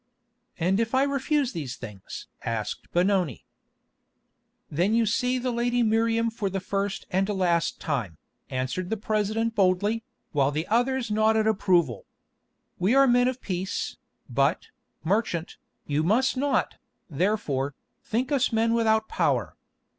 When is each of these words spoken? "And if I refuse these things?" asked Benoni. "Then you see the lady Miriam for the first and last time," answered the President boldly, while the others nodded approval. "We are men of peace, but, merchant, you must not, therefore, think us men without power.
"And 0.57 0.79
if 0.79 0.95
I 0.95 1.03
refuse 1.03 1.51
these 1.51 1.75
things?" 1.75 2.25
asked 2.43 2.91
Benoni. 2.91 3.45
"Then 4.67 4.95
you 4.95 5.05
see 5.05 5.37
the 5.37 5.51
lady 5.51 5.83
Miriam 5.83 6.31
for 6.31 6.49
the 6.49 6.59
first 6.59 7.05
and 7.11 7.29
last 7.29 7.79
time," 7.79 8.17
answered 8.49 8.89
the 8.89 8.97
President 8.97 9.53
boldly, 9.53 10.03
while 10.31 10.49
the 10.49 10.65
others 10.69 11.11
nodded 11.11 11.45
approval. 11.45 12.05
"We 12.79 12.95
are 12.95 13.05
men 13.05 13.27
of 13.27 13.41
peace, 13.41 13.97
but, 14.27 14.69
merchant, 15.03 15.57
you 15.85 16.01
must 16.01 16.35
not, 16.35 16.77
therefore, 17.07 17.75
think 18.03 18.31
us 18.31 18.51
men 18.51 18.73
without 18.73 19.07
power. 19.07 19.55